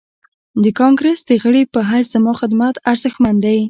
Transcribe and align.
د 0.63 0.65
کانګريس 0.79 1.19
د 1.29 1.31
غړي 1.43 1.63
په 1.73 1.79
حيث 1.89 2.07
زما 2.15 2.33
خدمت 2.39 2.75
ارزښتمن 2.91 3.35
دی. 3.45 3.57